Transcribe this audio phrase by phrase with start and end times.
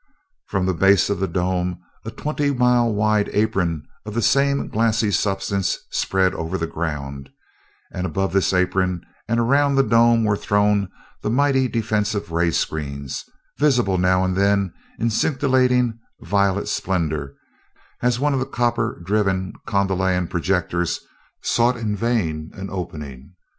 [0.47, 5.11] From the base of the dome a twenty mile wide apron of the same glassy
[5.11, 7.29] substance spread over the ground,
[7.93, 10.89] and above this apron and around the dome were thrown
[11.21, 13.25] the mighty defensive ray screens,
[13.59, 17.35] visible now and then in scintillating violet splendor
[18.01, 20.99] as one of the copper driven Kondalian projectors
[21.43, 23.33] sought in vain for an opening.